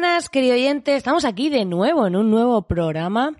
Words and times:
Buenas, 0.00 0.28
querido 0.28 0.54
oyente. 0.54 0.94
Estamos 0.94 1.24
aquí 1.24 1.50
de 1.50 1.64
nuevo 1.64 2.06
en 2.06 2.14
un 2.14 2.30
nuevo 2.30 2.62
programa. 2.62 3.32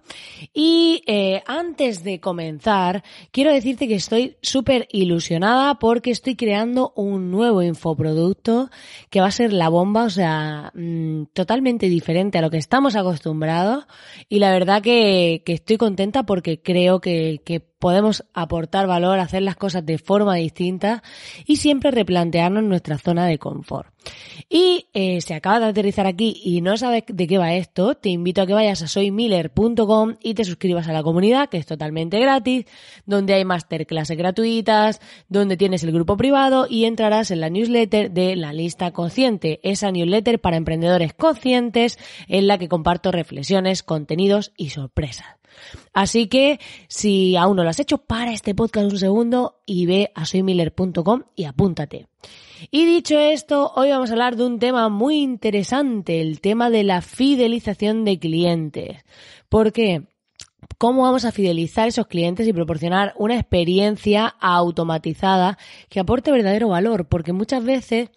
Y 0.53 1.05
eh, 1.07 1.41
antes 1.47 2.03
de 2.03 2.19
comenzar, 2.19 3.05
quiero 3.31 3.53
decirte 3.53 3.87
que 3.87 3.95
estoy 3.95 4.39
súper 4.43 4.89
ilusionada 4.91 5.77
porque 5.77 6.11
estoy 6.11 6.35
creando 6.35 6.93
un 6.97 7.31
nuevo 7.31 7.63
infoproducto 7.63 8.71
que 9.09 9.21
va 9.21 9.29
a 9.29 9.31
ser 9.31 9.53
la 9.53 9.69
bomba, 9.69 10.03
o 10.03 10.11
sea, 10.11 10.73
mm, 10.75 11.27
totalmente 11.33 11.89
diferente 11.89 12.39
a 12.39 12.43
lo 12.43 12.51
que 12.51 12.57
estamos 12.59 12.97
acostumbrados. 12.97 13.87
Y 14.29 14.41
la 14.41 14.51
verdad 14.51 14.83
que, 14.83 15.45
que 15.47 15.53
estoy 15.53 15.77
contenta 15.77 16.25
porque 16.25 16.61
creo 16.61 17.01
que, 17.01 17.41
que 17.45 17.61
podemos 17.79 18.25
aportar 18.35 18.87
valor, 18.87 19.19
hacer 19.19 19.43
las 19.43 19.57
cosas 19.57 19.85
de 19.87 19.99
forma 19.99 20.35
distinta 20.35 21.03
y 21.47 21.57
siempre 21.57 21.91
replantearnos 21.91 22.65
nuestra 22.65 22.99
zona 22.99 23.27
de 23.27 23.39
confort. 23.39 23.93
Y 24.49 24.89
eh, 24.95 25.21
si 25.21 25.35
acabas 25.35 25.61
de 25.61 25.67
aterrizar 25.67 26.07
aquí 26.07 26.41
y 26.43 26.61
no 26.61 26.77
sabes 26.77 27.05
de 27.07 27.27
qué 27.27 27.39
va 27.39 27.55
esto, 27.55 27.95
te 27.95 28.09
invito 28.09 28.43
a 28.43 28.47
que 28.47 28.55
vayas 28.55 28.83
a 28.83 28.89
soymiller.com 28.89 30.17
y 30.23 30.35
te 30.35 30.45
suscribas 30.45 30.89
a 30.89 30.93
la 30.93 31.03
comunidad, 31.03 31.49
que 31.49 31.59
es 31.59 31.67
totalmente 31.67 32.19
gratis, 32.19 32.67
donde 33.07 33.35
hay 33.35 33.45
masterclasses 33.45 34.17
gratuitas, 34.17 35.01
donde 35.29 35.57
tienes 35.57 35.85
el 35.85 35.93
grupo 35.93 36.17
privado 36.17 36.67
y 36.69 36.85
entrarás 36.85 37.31
en 37.31 37.41
la 37.41 37.51
newsletter 37.51 38.11
de 38.11 38.37
la 38.37 38.53
lista 38.53 38.93
consciente, 38.93 39.61
esa 39.63 39.91
newsletter 39.91 40.41
para 40.41 40.57
emprendedores 40.57 41.13
conscientes 41.13 41.99
en 42.29 42.47
la 42.47 42.59
que 42.59 42.69
comparto 42.69 43.13
reflexiones, 43.13 43.83
contenidos 43.83 44.53
y 44.57 44.71
sorpresas. 44.71 45.38
Así 45.99 46.29
que 46.29 46.61
si 46.87 47.35
aún 47.35 47.57
no 47.57 47.65
lo 47.65 47.71
has 47.71 47.81
hecho, 47.81 47.99
para 47.99 48.33
este 48.33 48.55
podcast 48.55 48.93
un 48.93 49.01
segundo 49.01 49.63
y 49.67 49.87
ve 49.87 50.13
a 50.15 50.27
soymiller.com 50.27 51.25
y 51.35 51.43
apúntate. 51.43 52.07
Y 52.71 52.85
dicho 52.85 53.19
esto, 53.19 53.73
hoy 53.75 53.91
vamos 53.91 54.09
a 54.09 54.13
hablar 54.13 54.37
de 54.37 54.47
un 54.47 54.61
tema 54.61 54.89
muy 54.91 55.17
interesante, 55.17 56.21
el 56.21 56.41
tema 56.41 56.71
de 56.71 56.85
la 56.85 57.03
fidelización 57.03 58.05
de 58.05 58.21
clientes. 58.21 59.05
¿Por 59.49 59.73
qué? 59.73 60.05
cómo 60.77 61.03
vamos 61.03 61.25
a 61.25 61.33
fidelizar 61.33 61.89
esos 61.89 62.07
clientes 62.07 62.47
y 62.47 62.53
proporcionar 62.53 63.13
una 63.17 63.35
experiencia 63.35 64.27
automatizada 64.41 65.59
que 65.89 65.99
aporte 65.99 66.31
verdadero 66.31 66.69
valor, 66.69 67.09
porque 67.09 67.33
muchas 67.33 67.65
veces 67.65 68.11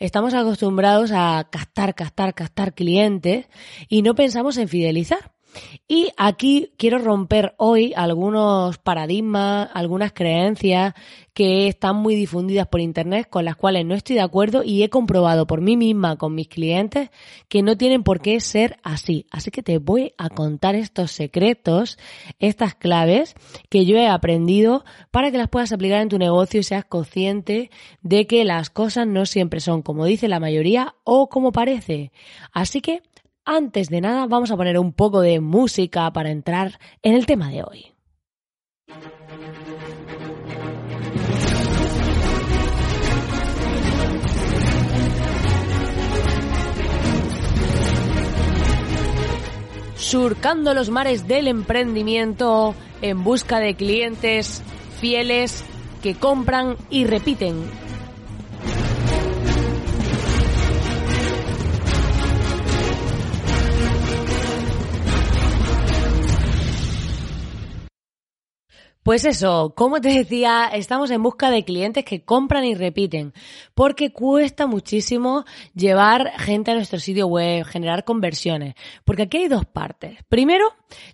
estamos 0.00 0.34
acostumbrados 0.34 1.12
a 1.12 1.46
captar, 1.48 1.94
captar, 1.94 2.34
captar 2.34 2.74
clientes 2.74 3.46
y 3.88 4.02
no 4.02 4.16
pensamos 4.16 4.56
en 4.56 4.66
fidelizar. 4.66 5.30
Y 5.88 6.12
aquí 6.16 6.72
quiero 6.76 6.98
romper 6.98 7.54
hoy 7.56 7.92
algunos 7.96 8.78
paradigmas, 8.78 9.68
algunas 9.74 10.12
creencias 10.12 10.94
que 11.34 11.68
están 11.68 11.96
muy 11.96 12.14
difundidas 12.14 12.66
por 12.66 12.80
Internet 12.80 13.28
con 13.30 13.44
las 13.44 13.56
cuales 13.56 13.84
no 13.86 13.94
estoy 13.94 14.16
de 14.16 14.22
acuerdo 14.22 14.62
y 14.62 14.82
he 14.82 14.90
comprobado 14.90 15.46
por 15.46 15.60
mí 15.60 15.76
misma 15.76 16.16
con 16.16 16.34
mis 16.34 16.48
clientes 16.48 17.10
que 17.48 17.62
no 17.62 17.76
tienen 17.76 18.02
por 18.02 18.20
qué 18.20 18.40
ser 18.40 18.78
así. 18.82 19.26
Así 19.30 19.50
que 19.50 19.62
te 19.62 19.78
voy 19.78 20.12
a 20.18 20.28
contar 20.28 20.74
estos 20.74 21.12
secretos, 21.12 21.98
estas 22.38 22.74
claves 22.74 23.34
que 23.68 23.84
yo 23.84 23.96
he 23.96 24.06
aprendido 24.06 24.84
para 25.10 25.30
que 25.30 25.38
las 25.38 25.48
puedas 25.48 25.72
aplicar 25.72 26.02
en 26.02 26.08
tu 26.08 26.18
negocio 26.18 26.60
y 26.60 26.64
seas 26.64 26.84
consciente 26.84 27.70
de 28.02 28.26
que 28.26 28.44
las 28.44 28.70
cosas 28.70 29.06
no 29.06 29.26
siempre 29.26 29.60
son 29.60 29.82
como 29.82 30.04
dice 30.04 30.28
la 30.28 30.40
mayoría 30.40 30.94
o 31.04 31.28
como 31.28 31.52
parece. 31.52 32.12
Así 32.52 32.80
que 32.80 33.02
antes 33.44 33.88
de 33.88 34.00
nada, 34.00 34.26
vamos 34.26 34.50
a 34.50 34.56
poner 34.56 34.78
un 34.78 34.92
poco 34.92 35.20
de 35.20 35.40
música 35.40 36.10
para 36.12 36.30
entrar 36.30 36.78
en 37.02 37.14
el 37.14 37.26
tema 37.26 37.50
de 37.50 37.62
hoy. 37.62 37.92
Surcando 49.94 50.74
los 50.74 50.90
mares 50.90 51.28
del 51.28 51.46
emprendimiento 51.46 52.74
en 53.00 53.22
busca 53.22 53.60
de 53.60 53.74
clientes 53.74 54.62
fieles 54.98 55.64
que 56.02 56.14
compran 56.14 56.76
y 56.90 57.04
repiten 57.04 57.62
Pues 69.02 69.24
eso, 69.24 69.72
como 69.74 70.00
te 70.00 70.10
decía, 70.10 70.70
estamos 70.74 71.10
en 71.10 71.22
busca 71.22 71.50
de 71.50 71.64
clientes 71.64 72.04
que 72.04 72.22
compran 72.22 72.64
y 72.66 72.74
repiten, 72.74 73.32
porque 73.74 74.12
cuesta 74.12 74.66
muchísimo 74.66 75.44
llevar 75.74 76.32
gente 76.38 76.70
a 76.70 76.74
nuestro 76.74 76.98
sitio 76.98 77.26
web, 77.26 77.64
generar 77.64 78.04
conversiones, 78.04 78.74
porque 79.06 79.22
aquí 79.22 79.38
hay 79.38 79.48
dos 79.48 79.64
partes. 79.64 80.18
Primero, 80.28 80.66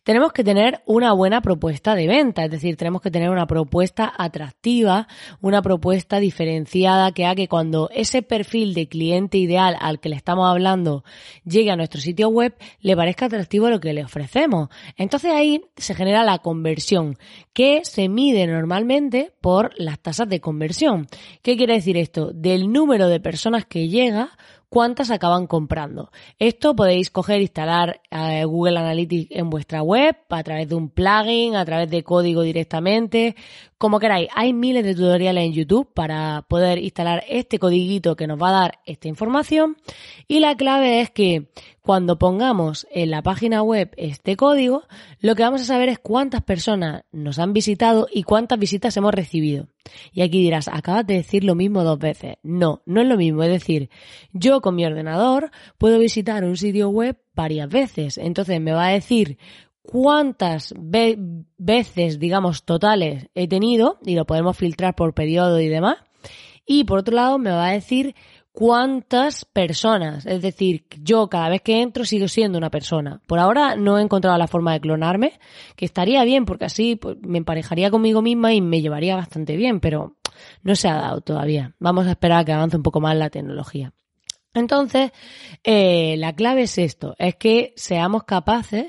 tenemos 0.02 0.32
que 0.32 0.44
tener 0.44 0.82
una 0.86 1.12
buena 1.12 1.40
propuesta 1.40 1.94
de 1.94 2.06
venta, 2.06 2.44
es 2.44 2.50
decir, 2.50 2.76
tenemos 2.76 3.02
que 3.02 3.10
tener 3.10 3.30
una 3.30 3.46
propuesta 3.46 4.12
atractiva, 4.16 5.08
una 5.40 5.62
propuesta 5.62 6.18
diferenciada 6.18 7.12
que 7.12 7.24
haga 7.24 7.36
que 7.36 7.48
cuando 7.48 7.90
ese 7.92 8.22
perfil 8.22 8.74
de 8.74 8.88
cliente 8.88 9.38
ideal 9.38 9.76
al 9.80 10.00
que 10.00 10.08
le 10.08 10.16
estamos 10.16 10.48
hablando 10.48 11.04
llegue 11.44 11.70
a 11.70 11.76
nuestro 11.76 12.00
sitio 12.00 12.28
web, 12.28 12.54
le 12.80 12.96
parezca 12.96 13.26
atractivo 13.26 13.68
lo 13.70 13.80
que 13.80 13.92
le 13.92 14.04
ofrecemos. 14.04 14.68
Entonces 14.96 15.32
ahí 15.32 15.62
se 15.76 15.94
genera 15.94 16.24
la 16.24 16.38
conversión, 16.38 17.16
que 17.52 17.80
se 17.84 18.08
mide 18.08 18.46
normalmente 18.46 19.32
por 19.40 19.72
las 19.76 19.98
tasas 19.98 20.28
de 20.28 20.40
conversión. 20.40 21.06
¿Qué 21.42 21.56
quiere 21.56 21.74
decir 21.74 21.96
esto? 21.96 22.32
Del 22.32 22.72
número 22.72 23.08
de 23.08 23.20
personas 23.20 23.66
que 23.66 23.88
llega 23.88 24.30
cuántas 24.68 25.10
acaban 25.10 25.46
comprando. 25.46 26.10
Esto 26.38 26.74
podéis 26.74 27.10
coger, 27.10 27.40
instalar 27.40 28.00
eh, 28.10 28.44
Google 28.44 28.78
Analytics 28.78 29.28
en 29.30 29.50
vuestra 29.50 29.82
web 29.82 30.16
a 30.28 30.42
través 30.42 30.68
de 30.68 30.74
un 30.74 30.90
plugin, 30.90 31.56
a 31.56 31.64
través 31.64 31.90
de 31.90 32.02
código 32.02 32.42
directamente, 32.42 33.36
como 33.78 34.00
queráis. 34.00 34.28
Hay 34.34 34.52
miles 34.52 34.84
de 34.84 34.94
tutoriales 34.94 35.44
en 35.44 35.52
YouTube 35.52 35.92
para 35.92 36.44
poder 36.48 36.78
instalar 36.78 37.24
este 37.28 37.58
codiguito 37.58 38.16
que 38.16 38.26
nos 38.26 38.40
va 38.40 38.48
a 38.48 38.60
dar 38.60 38.78
esta 38.86 39.08
información 39.08 39.76
y 40.28 40.40
la 40.40 40.56
clave 40.56 41.00
es 41.00 41.10
que 41.10 41.48
cuando 41.86 42.18
pongamos 42.18 42.84
en 42.90 43.12
la 43.12 43.22
página 43.22 43.62
web 43.62 43.92
este 43.96 44.36
código, 44.36 44.82
lo 45.20 45.36
que 45.36 45.44
vamos 45.44 45.60
a 45.60 45.66
saber 45.66 45.88
es 45.88 46.00
cuántas 46.00 46.42
personas 46.42 47.04
nos 47.12 47.38
han 47.38 47.52
visitado 47.52 48.08
y 48.12 48.24
cuántas 48.24 48.58
visitas 48.58 48.96
hemos 48.96 49.14
recibido. 49.14 49.68
Y 50.10 50.22
aquí 50.22 50.42
dirás, 50.42 50.66
acabas 50.66 51.06
de 51.06 51.14
decir 51.14 51.44
lo 51.44 51.54
mismo 51.54 51.84
dos 51.84 52.00
veces. 52.00 52.38
No, 52.42 52.82
no 52.86 53.02
es 53.02 53.06
lo 53.06 53.16
mismo. 53.16 53.44
Es 53.44 53.50
decir, 53.50 53.88
yo 54.32 54.60
con 54.60 54.74
mi 54.74 54.84
ordenador 54.84 55.52
puedo 55.78 56.00
visitar 56.00 56.42
un 56.42 56.56
sitio 56.56 56.88
web 56.88 57.18
varias 57.36 57.68
veces. 57.68 58.18
Entonces 58.18 58.60
me 58.60 58.72
va 58.72 58.88
a 58.88 58.90
decir 58.90 59.38
cuántas 59.80 60.74
veces, 60.76 62.18
digamos, 62.18 62.64
totales 62.64 63.28
he 63.36 63.46
tenido 63.46 64.00
y 64.04 64.16
lo 64.16 64.26
podemos 64.26 64.56
filtrar 64.56 64.96
por 64.96 65.14
periodo 65.14 65.60
y 65.60 65.68
demás. 65.68 65.98
Y 66.66 66.82
por 66.82 66.98
otro 66.98 67.14
lado 67.14 67.38
me 67.38 67.50
va 67.50 67.68
a 67.68 67.72
decir 67.74 68.16
cuántas 68.56 69.44
personas. 69.44 70.24
Es 70.24 70.40
decir, 70.40 70.86
yo 71.02 71.28
cada 71.28 71.50
vez 71.50 71.60
que 71.60 71.82
entro 71.82 72.06
sigo 72.06 72.26
siendo 72.26 72.56
una 72.56 72.70
persona. 72.70 73.20
Por 73.26 73.38
ahora 73.38 73.76
no 73.76 73.98
he 73.98 74.02
encontrado 74.02 74.38
la 74.38 74.46
forma 74.46 74.72
de 74.72 74.80
clonarme, 74.80 75.38
que 75.76 75.84
estaría 75.84 76.24
bien 76.24 76.46
porque 76.46 76.64
así 76.64 76.96
pues, 76.96 77.18
me 77.20 77.36
emparejaría 77.36 77.90
conmigo 77.90 78.22
misma 78.22 78.54
y 78.54 78.62
me 78.62 78.80
llevaría 78.80 79.14
bastante 79.14 79.56
bien, 79.56 79.78
pero 79.78 80.16
no 80.62 80.74
se 80.74 80.88
ha 80.88 80.94
dado 80.94 81.20
todavía. 81.20 81.74
Vamos 81.78 82.06
a 82.06 82.12
esperar 82.12 82.40
a 82.40 82.44
que 82.46 82.52
avance 82.52 82.78
un 82.78 82.82
poco 82.82 82.98
más 82.98 83.14
la 83.14 83.28
tecnología. 83.28 83.92
Entonces, 84.54 85.12
eh, 85.62 86.16
la 86.16 86.32
clave 86.34 86.62
es 86.62 86.78
esto, 86.78 87.14
es 87.18 87.34
que 87.34 87.74
seamos 87.76 88.24
capaces 88.24 88.86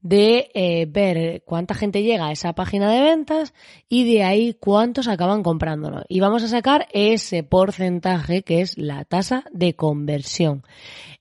de 0.00 0.50
eh, 0.54 0.86
ver 0.88 1.42
cuánta 1.44 1.74
gente 1.74 2.02
llega 2.02 2.28
a 2.28 2.32
esa 2.32 2.52
página 2.54 2.90
de 2.90 3.02
ventas 3.02 3.52
y 3.88 4.12
de 4.12 4.22
ahí 4.22 4.54
cuántos 4.54 5.08
acaban 5.08 5.42
comprándolo. 5.42 6.04
Y 6.08 6.20
vamos 6.20 6.42
a 6.42 6.48
sacar 6.48 6.86
ese 6.92 7.42
porcentaje 7.42 8.42
que 8.42 8.60
es 8.60 8.78
la 8.78 9.04
tasa 9.04 9.44
de 9.52 9.74
conversión. 9.74 10.62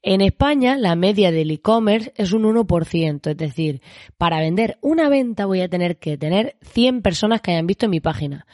En 0.03 0.21
España 0.21 0.77
la 0.77 0.95
media 0.95 1.31
del 1.31 1.51
e-commerce 1.51 2.13
es 2.15 2.31
un 2.31 2.43
1%, 2.43 3.31
es 3.31 3.37
decir, 3.37 3.81
para 4.17 4.39
vender 4.39 4.77
una 4.81 5.09
venta 5.09 5.45
voy 5.45 5.61
a 5.61 5.69
tener 5.69 5.97
que 5.97 6.17
tener 6.17 6.55
100 6.61 7.01
personas 7.01 7.41
que 7.41 7.51
hayan 7.51 7.67
visto 7.67 7.89
mi 7.89 7.99
página. 7.99 8.45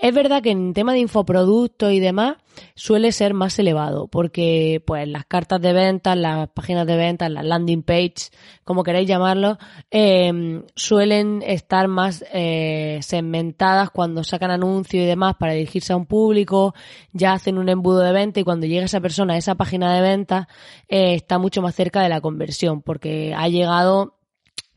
Es 0.00 0.14
verdad 0.14 0.42
que 0.42 0.52
en 0.52 0.74
tema 0.74 0.92
de 0.92 1.00
infoproductos 1.00 1.90
y 1.92 1.98
demás 1.98 2.36
suele 2.76 3.10
ser 3.10 3.34
más 3.34 3.58
elevado 3.58 4.06
porque 4.06 4.80
pues 4.86 5.08
las 5.08 5.26
cartas 5.26 5.60
de 5.60 5.72
ventas, 5.72 6.16
las 6.16 6.48
páginas 6.50 6.86
de 6.86 6.96
ventas, 6.96 7.28
las 7.32 7.44
landing 7.44 7.82
page, 7.82 8.30
como 8.62 8.84
queráis 8.84 9.08
llamarlo, 9.08 9.58
eh, 9.90 10.62
suelen 10.76 11.42
estar 11.44 11.88
más 11.88 12.24
eh, 12.32 13.00
segmentadas 13.02 13.90
cuando 13.90 14.22
sacan 14.22 14.52
anuncios 14.52 15.02
y 15.02 15.06
demás 15.06 15.34
para 15.36 15.54
dirigirse 15.54 15.92
a 15.92 15.96
un 15.96 16.06
público, 16.06 16.74
ya 17.12 17.32
hacen 17.32 17.58
un 17.58 17.68
embudo 17.68 17.98
de 17.98 18.12
venta 18.12 18.38
y 18.38 18.44
cuando 18.44 18.66
llega 18.66 18.84
esa 18.84 19.00
persona 19.00 19.34
a 19.34 19.38
esa 19.38 19.56
página 19.56 19.92
de 19.92 20.00
venta 20.00 20.48
eh, 20.88 21.14
está 21.14 21.38
mucho 21.38 21.60
más 21.60 21.74
cerca 21.74 22.02
de 22.02 22.08
la 22.08 22.20
conversión 22.20 22.82
porque 22.82 23.34
ha 23.36 23.48
llegado 23.48 24.17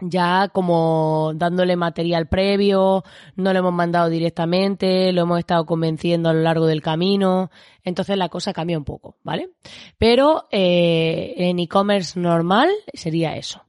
ya 0.01 0.49
como 0.49 1.31
dándole 1.35 1.75
material 1.75 2.27
previo, 2.27 3.03
no 3.35 3.53
lo 3.53 3.59
hemos 3.59 3.73
mandado 3.73 4.09
directamente, 4.09 5.11
lo 5.13 5.21
hemos 5.21 5.39
estado 5.39 5.65
convenciendo 5.65 6.29
a 6.29 6.33
lo 6.33 6.41
largo 6.41 6.65
del 6.65 6.81
camino, 6.81 7.51
entonces 7.83 8.17
la 8.17 8.29
cosa 8.29 8.53
cambia 8.53 8.77
un 8.77 8.83
poco, 8.85 9.15
¿vale? 9.23 9.51
Pero 9.97 10.47
eh, 10.51 11.33
en 11.37 11.59
e-commerce 11.59 12.19
normal 12.19 12.69
sería 12.93 13.35
eso. 13.35 13.63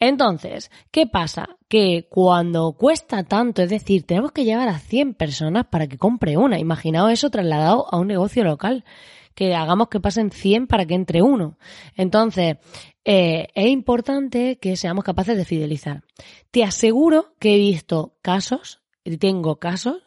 Entonces, 0.00 0.70
¿qué 0.90 1.06
pasa? 1.06 1.56
Que 1.68 2.06
cuando 2.10 2.72
cuesta 2.72 3.24
tanto, 3.24 3.62
es 3.62 3.70
decir, 3.70 4.04
tenemos 4.04 4.32
que 4.32 4.44
llevar 4.44 4.68
a 4.68 4.78
100 4.78 5.14
personas 5.14 5.66
para 5.66 5.86
que 5.86 5.98
compre 5.98 6.36
una, 6.36 6.58
imaginaos 6.58 7.12
eso 7.12 7.30
trasladado 7.30 7.86
a 7.90 7.98
un 7.98 8.08
negocio 8.08 8.44
local 8.44 8.84
que 9.34 9.54
hagamos 9.54 9.88
que 9.88 10.00
pasen 10.00 10.30
100 10.30 10.66
para 10.66 10.86
que 10.86 10.94
entre 10.94 11.22
uno. 11.22 11.58
Entonces, 11.96 12.56
eh, 13.04 13.48
es 13.54 13.66
importante 13.66 14.58
que 14.58 14.76
seamos 14.76 15.04
capaces 15.04 15.36
de 15.36 15.44
fidelizar. 15.44 16.04
Te 16.50 16.64
aseguro 16.64 17.34
que 17.38 17.54
he 17.54 17.58
visto 17.58 18.14
casos, 18.22 18.80
tengo 19.18 19.56
casos, 19.56 20.02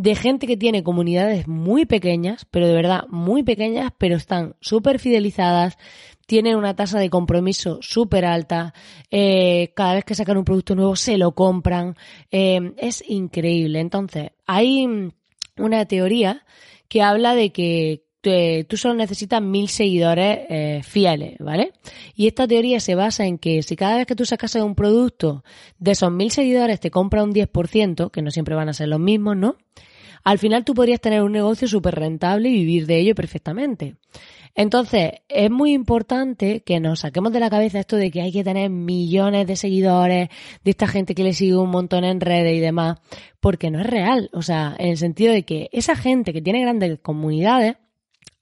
de 0.00 0.14
gente 0.14 0.46
que 0.46 0.56
tiene 0.56 0.82
comunidades 0.82 1.46
muy 1.46 1.84
pequeñas, 1.84 2.46
pero 2.50 2.66
de 2.66 2.72
verdad 2.72 3.04
muy 3.10 3.42
pequeñas, 3.42 3.92
pero 3.98 4.16
están 4.16 4.56
súper 4.58 4.98
fidelizadas, 4.98 5.76
tienen 6.26 6.56
una 6.56 6.74
tasa 6.74 6.98
de 6.98 7.10
compromiso 7.10 7.80
súper 7.82 8.24
alta, 8.24 8.72
eh, 9.10 9.74
cada 9.76 9.92
vez 9.92 10.06
que 10.06 10.14
sacan 10.14 10.38
un 10.38 10.44
producto 10.46 10.74
nuevo 10.74 10.96
se 10.96 11.18
lo 11.18 11.34
compran, 11.34 11.96
eh, 12.30 12.72
es 12.78 13.04
increíble. 13.06 13.80
Entonces, 13.80 14.30
hay 14.46 15.10
una 15.58 15.84
teoría 15.84 16.46
que 16.88 17.02
habla 17.02 17.34
de 17.34 17.52
que 17.52 18.06
tú 18.22 18.76
solo 18.76 18.94
necesitas 18.94 19.42
mil 19.42 19.68
seguidores 19.68 20.40
eh, 20.48 20.80
fieles, 20.82 21.36
¿vale? 21.38 21.72
Y 22.14 22.26
esta 22.26 22.46
teoría 22.46 22.80
se 22.80 22.94
basa 22.94 23.24
en 23.26 23.38
que 23.38 23.62
si 23.62 23.76
cada 23.76 23.96
vez 23.96 24.06
que 24.06 24.16
tú 24.16 24.24
sacas 24.24 24.54
un 24.56 24.74
producto 24.74 25.44
de 25.78 25.92
esos 25.92 26.12
mil 26.12 26.30
seguidores 26.30 26.80
te 26.80 26.90
compra 26.90 27.24
un 27.24 27.32
10%, 27.32 28.10
que 28.10 28.22
no 28.22 28.30
siempre 28.30 28.54
van 28.54 28.68
a 28.68 28.74
ser 28.74 28.88
los 28.88 29.00
mismos, 29.00 29.36
¿no? 29.36 29.56
Al 30.22 30.38
final 30.38 30.64
tú 30.64 30.74
podrías 30.74 31.00
tener 31.00 31.22
un 31.22 31.32
negocio 31.32 31.66
súper 31.66 31.94
rentable 31.94 32.50
y 32.50 32.52
vivir 32.52 32.86
de 32.86 32.98
ello 32.98 33.14
perfectamente. 33.14 33.96
Entonces, 34.54 35.12
es 35.28 35.50
muy 35.50 35.72
importante 35.72 36.60
que 36.60 36.80
nos 36.80 37.00
saquemos 37.00 37.32
de 37.32 37.40
la 37.40 37.50
cabeza 37.50 37.78
esto 37.78 37.96
de 37.96 38.10
que 38.10 38.20
hay 38.20 38.32
que 38.32 38.44
tener 38.44 38.68
millones 38.68 39.46
de 39.46 39.56
seguidores, 39.56 40.28
de 40.64 40.70
esta 40.70 40.88
gente 40.88 41.14
que 41.14 41.22
le 41.22 41.32
sigue 41.32 41.56
un 41.56 41.70
montón 41.70 42.04
en 42.04 42.20
redes 42.20 42.56
y 42.56 42.60
demás, 42.60 42.98
porque 43.38 43.70
no 43.70 43.80
es 43.80 43.86
real. 43.86 44.28
O 44.32 44.42
sea, 44.42 44.74
en 44.78 44.88
el 44.88 44.96
sentido 44.98 45.32
de 45.32 45.44
que 45.44 45.68
esa 45.72 45.94
gente 45.96 46.32
que 46.32 46.42
tiene 46.42 46.62
grandes 46.62 46.98
comunidades, 47.00 47.76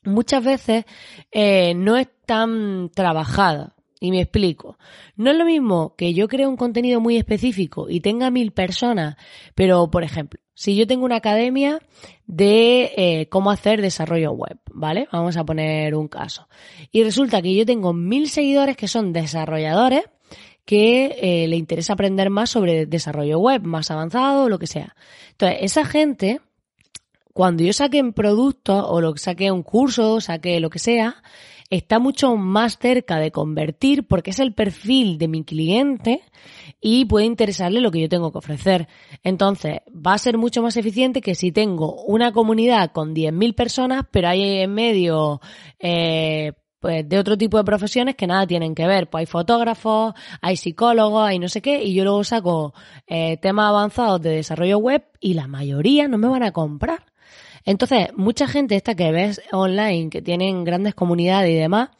muchas 0.08 0.44
veces 0.44 0.84
eh, 1.30 1.74
no 1.74 1.96
es 1.96 2.08
tan 2.26 2.90
trabajada. 2.90 3.74
Y 4.00 4.12
me 4.12 4.20
explico. 4.20 4.78
No 5.16 5.32
es 5.32 5.36
lo 5.36 5.44
mismo 5.44 5.96
que 5.96 6.14
yo 6.14 6.28
creo 6.28 6.48
un 6.48 6.56
contenido 6.56 7.00
muy 7.00 7.16
específico 7.16 7.90
y 7.90 7.98
tenga 8.00 8.30
mil 8.30 8.52
personas, 8.52 9.16
pero 9.56 9.90
por 9.90 10.04
ejemplo, 10.04 10.38
si 10.54 10.76
yo 10.76 10.86
tengo 10.86 11.04
una 11.04 11.16
academia 11.16 11.80
de 12.26 12.92
eh, 12.96 13.28
cómo 13.28 13.50
hacer 13.50 13.80
desarrollo 13.80 14.32
web, 14.32 14.58
¿vale? 14.72 15.08
Vamos 15.12 15.36
a 15.36 15.44
poner 15.44 15.94
un 15.94 16.08
caso. 16.08 16.48
Y 16.92 17.02
resulta 17.02 17.42
que 17.42 17.54
yo 17.54 17.66
tengo 17.66 17.92
mil 17.92 18.28
seguidores 18.28 18.76
que 18.76 18.88
son 18.88 19.12
desarrolladores 19.12 20.04
que 20.64 21.16
eh, 21.22 21.48
le 21.48 21.56
interesa 21.56 21.94
aprender 21.94 22.28
más 22.28 22.50
sobre 22.50 22.86
desarrollo 22.86 23.38
web, 23.38 23.62
más 23.62 23.90
avanzado, 23.90 24.48
lo 24.48 24.58
que 24.58 24.66
sea. 24.66 24.94
Entonces, 25.30 25.58
esa 25.62 25.84
gente 25.84 26.40
cuando 27.32 27.62
yo 27.62 27.72
saque 27.72 28.02
un 28.02 28.12
producto 28.12 28.88
o 28.88 29.00
lo 29.00 29.12
que 29.12 29.20
saque 29.20 29.50
un 29.50 29.62
curso, 29.62 30.20
saque 30.20 30.60
lo 30.60 30.70
que 30.70 30.78
sea, 30.78 31.22
está 31.70 31.98
mucho 31.98 32.36
más 32.36 32.78
cerca 32.78 33.18
de 33.18 33.30
convertir 33.30 34.06
porque 34.06 34.30
es 34.30 34.38
el 34.38 34.54
perfil 34.54 35.18
de 35.18 35.28
mi 35.28 35.44
cliente 35.44 36.22
y 36.80 37.04
puede 37.04 37.26
interesarle 37.26 37.80
lo 37.80 37.90
que 37.90 38.00
yo 38.00 38.08
tengo 38.08 38.32
que 38.32 38.38
ofrecer. 38.38 38.88
Entonces, 39.22 39.80
va 39.88 40.14
a 40.14 40.18
ser 40.18 40.38
mucho 40.38 40.62
más 40.62 40.76
eficiente 40.76 41.20
que 41.20 41.34
si 41.34 41.52
tengo 41.52 42.02
una 42.04 42.32
comunidad 42.32 42.92
con 42.92 43.14
10.000 43.14 43.54
personas, 43.54 44.04
pero 44.10 44.28
hay 44.28 44.60
en 44.60 44.72
medio 44.72 45.40
eh, 45.78 46.52
pues 46.80 47.08
de 47.08 47.18
otro 47.18 47.36
tipo 47.36 47.58
de 47.58 47.64
profesiones 47.64 48.14
que 48.14 48.26
nada 48.26 48.46
tienen 48.46 48.74
que 48.74 48.86
ver. 48.86 49.10
Pues 49.10 49.22
hay 49.22 49.26
fotógrafos, 49.26 50.14
hay 50.40 50.56
psicólogos, 50.56 51.28
hay 51.28 51.38
no 51.38 51.48
sé 51.48 51.60
qué, 51.60 51.82
y 51.82 51.94
yo 51.94 52.04
luego 52.04 52.24
saco 52.24 52.72
eh, 53.06 53.36
temas 53.38 53.68
avanzados 53.68 54.22
de 54.22 54.30
desarrollo 54.30 54.78
web 54.78 55.04
y 55.20 55.34
la 55.34 55.48
mayoría 55.48 56.08
no 56.08 56.18
me 56.18 56.28
van 56.28 56.44
a 56.44 56.52
comprar. 56.52 57.07
Entonces, 57.68 58.08
mucha 58.16 58.48
gente 58.48 58.76
esta 58.76 58.94
que 58.94 59.12
ves 59.12 59.42
online, 59.52 60.08
que 60.08 60.22
tienen 60.22 60.64
grandes 60.64 60.94
comunidades 60.94 61.50
y 61.50 61.54
demás, 61.54 61.90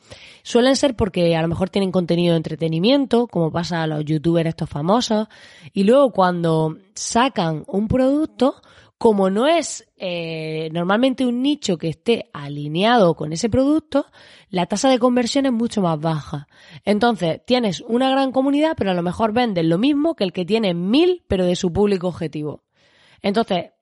suelen 0.43 0.77
ser 0.77 0.97
porque 0.97 1.37
a 1.37 1.43
lo 1.43 1.49
mejor 1.49 1.69
tienen 1.69 1.93
contenido 1.93 2.33
de 2.33 2.39
entretenimiento, 2.39 3.27
como 3.27 3.53
pasa 3.53 3.83
a 3.83 3.87
los 3.87 4.03
youtubers 4.03 4.49
estos 4.49 4.71
famosos, 4.71 5.29
y 5.75 5.85
luego 5.85 6.11
cuando 6.11 6.79
sacan 6.95 7.65
un 7.67 7.87
producto, 7.87 8.63
como 8.97 9.29
no 9.29 9.47
es 9.47 9.87
eh, 9.99 10.71
normalmente 10.73 11.27
un 11.27 11.43
nicho 11.43 11.77
que 11.77 11.91
esté 11.91 12.31
alineado 12.33 13.15
con 13.15 13.35
ese 13.35 13.51
producto, 13.51 14.07
la 14.49 14.65
tasa 14.65 14.89
de 14.89 14.99
conversión 14.99 15.45
es 15.45 15.53
mucho 15.53 15.83
más 15.83 16.01
baja. 16.01 16.49
Entonces, 16.87 17.43
tienes 17.45 17.83
una 17.83 18.09
gran 18.09 18.33
comunidad, 18.33 18.73
pero 18.75 18.93
a 18.93 18.95
lo 18.95 19.03
mejor 19.03 19.35
venden 19.35 19.69
lo 19.69 19.77
mismo 19.77 20.15
que 20.15 20.25
el 20.25 20.33
que 20.33 20.47
tiene 20.47 20.73
mil, 20.73 21.25
pero 21.29 21.45
de 21.45 21.57
su 21.57 21.71
público 21.75 22.09
objetivo. 22.09 22.63
Entonces, 23.21 23.73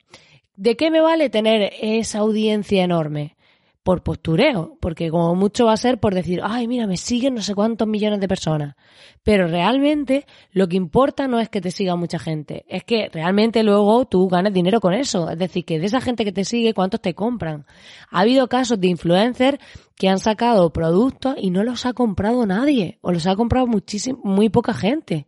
¿De 0.56 0.74
qué 0.74 0.90
me 0.90 1.02
vale 1.02 1.28
tener 1.28 1.70
esa 1.82 2.20
audiencia 2.20 2.82
enorme? 2.82 3.36
Por 3.82 4.02
postureo, 4.02 4.78
porque 4.80 5.10
como 5.10 5.34
mucho 5.34 5.66
va 5.66 5.74
a 5.74 5.76
ser 5.76 6.00
por 6.00 6.14
decir, 6.14 6.40
ay, 6.42 6.66
mira, 6.66 6.86
me 6.86 6.96
siguen 6.96 7.34
no 7.34 7.42
sé 7.42 7.54
cuántos 7.54 7.86
millones 7.86 8.20
de 8.20 8.26
personas. 8.26 8.74
Pero 9.22 9.48
realmente 9.48 10.24
lo 10.52 10.66
que 10.66 10.76
importa 10.76 11.28
no 11.28 11.40
es 11.40 11.50
que 11.50 11.60
te 11.60 11.70
siga 11.70 11.94
mucha 11.94 12.18
gente, 12.18 12.64
es 12.68 12.84
que 12.84 13.10
realmente 13.12 13.62
luego 13.62 14.06
tú 14.06 14.28
ganes 14.28 14.54
dinero 14.54 14.80
con 14.80 14.94
eso. 14.94 15.28
Es 15.28 15.38
decir, 15.38 15.66
que 15.66 15.78
de 15.78 15.86
esa 15.86 16.00
gente 16.00 16.24
que 16.24 16.32
te 16.32 16.46
sigue, 16.46 16.72
¿cuántos 16.72 17.02
te 17.02 17.14
compran? 17.14 17.66
Ha 18.10 18.20
habido 18.20 18.48
casos 18.48 18.80
de 18.80 18.88
influencers 18.88 19.58
que 19.94 20.08
han 20.08 20.18
sacado 20.18 20.72
productos 20.72 21.36
y 21.38 21.50
no 21.50 21.64
los 21.64 21.84
ha 21.84 21.92
comprado 21.92 22.46
nadie, 22.46 22.98
o 23.02 23.12
los 23.12 23.26
ha 23.26 23.36
comprado 23.36 23.66
muchísimo, 23.66 24.20
muy 24.24 24.48
poca 24.48 24.72
gente. 24.72 25.26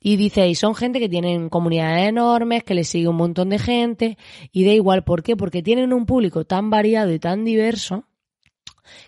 Y 0.00 0.16
dice, 0.16 0.48
y 0.48 0.54
son 0.54 0.74
gente 0.74 1.00
que 1.00 1.08
tienen 1.08 1.48
comunidades 1.48 2.08
enormes, 2.08 2.62
que 2.62 2.74
les 2.74 2.88
sigue 2.88 3.08
un 3.08 3.16
montón 3.16 3.50
de 3.50 3.58
gente, 3.58 4.18
y 4.52 4.64
da 4.64 4.72
igual, 4.72 5.04
¿por 5.04 5.22
qué? 5.22 5.36
Porque 5.36 5.62
tienen 5.62 5.92
un 5.92 6.06
público 6.06 6.44
tan 6.44 6.70
variado 6.70 7.12
y 7.12 7.18
tan 7.18 7.44
diverso 7.44 8.04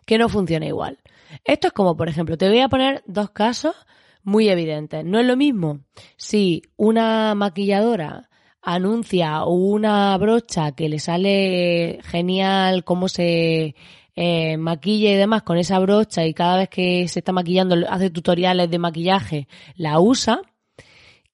que 0.04 0.18
no 0.18 0.28
funciona 0.28 0.66
igual. 0.66 0.98
Esto 1.44 1.68
es 1.68 1.72
como, 1.72 1.96
por 1.96 2.08
ejemplo, 2.08 2.36
te 2.36 2.48
voy 2.48 2.60
a 2.60 2.68
poner 2.68 3.02
dos 3.06 3.30
casos 3.30 3.74
muy 4.22 4.48
evidentes. 4.48 5.04
No 5.04 5.20
es 5.20 5.26
lo 5.26 5.36
mismo 5.36 5.80
si 6.16 6.62
una 6.76 7.34
maquilladora 7.34 8.28
anuncia 8.62 9.44
una 9.44 10.16
brocha 10.18 10.72
que 10.72 10.88
le 10.88 10.98
sale 10.98 12.00
genial 12.02 12.84
cómo 12.84 13.08
se 13.08 13.74
eh, 14.16 14.56
maquilla 14.58 15.12
y 15.12 15.14
demás 15.14 15.42
con 15.42 15.56
esa 15.56 15.78
brocha 15.78 16.26
y 16.26 16.34
cada 16.34 16.58
vez 16.58 16.68
que 16.68 17.08
se 17.08 17.20
está 17.20 17.32
maquillando 17.32 17.76
hace 17.88 18.10
tutoriales 18.10 18.70
de 18.70 18.78
maquillaje, 18.78 19.48
la 19.76 19.98
usa, 20.00 20.42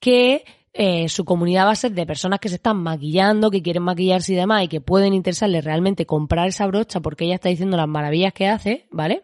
que 0.00 0.44
eh, 0.78 1.08
su 1.08 1.24
comunidad 1.24 1.66
va 1.66 1.70
a 1.70 1.76
ser 1.76 1.92
de 1.92 2.04
personas 2.04 2.38
que 2.38 2.50
se 2.50 2.56
están 2.56 2.76
maquillando, 2.76 3.50
que 3.50 3.62
quieren 3.62 3.82
maquillarse 3.82 4.34
y 4.34 4.36
demás 4.36 4.64
y 4.64 4.68
que 4.68 4.82
pueden 4.82 5.14
interesarles 5.14 5.64
realmente 5.64 6.04
comprar 6.04 6.48
esa 6.48 6.66
brocha 6.66 7.00
porque 7.00 7.24
ella 7.24 7.36
está 7.36 7.48
diciendo 7.48 7.78
las 7.78 7.88
maravillas 7.88 8.34
que 8.34 8.46
hace, 8.46 8.86
¿vale? 8.90 9.22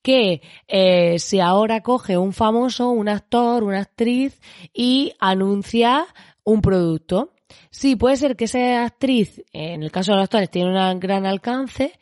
Que 0.00 0.40
eh, 0.68 1.18
si 1.18 1.40
ahora 1.40 1.82
coge 1.82 2.16
un 2.16 2.32
famoso, 2.32 2.88
un 2.90 3.10
actor, 3.10 3.62
una 3.62 3.80
actriz 3.80 4.40
y 4.72 5.12
anuncia 5.20 6.06
un 6.44 6.62
producto. 6.62 7.34
Sí, 7.70 7.96
puede 7.96 8.16
ser 8.16 8.34
que 8.34 8.44
esa 8.46 8.84
actriz, 8.84 9.42
en 9.52 9.82
el 9.82 9.90
caso 9.90 10.12
de 10.12 10.16
los 10.16 10.24
actores, 10.24 10.50
tiene 10.50 10.70
un 10.70 10.98
gran 10.98 11.26
alcance, 11.26 11.92